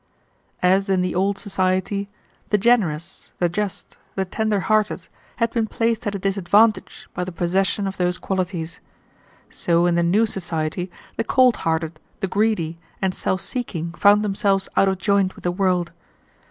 [0.63, 2.09] "As in the old society
[2.49, 7.31] the generous, the just, the tender hearted had been placed at a disadvantage by the
[7.31, 8.79] possession of those qualities;
[9.51, 14.67] so in the new society the cold hearted, the greedy, and self seeking found themselves
[14.75, 15.91] out of joint with the world.